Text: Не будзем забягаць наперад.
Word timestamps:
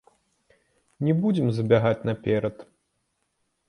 Не 1.09 1.13
будзем 1.25 1.47
забягаць 1.59 2.05
наперад. 2.13 2.55